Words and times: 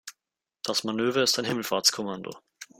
Das 0.63 0.83
Manöver 0.83 1.21
ist 1.21 1.37
ein 1.37 1.45
Himmelfahrtskommando. 1.45 2.31